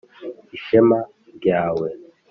[0.57, 0.99] ishema
[1.37, 1.87] ryawe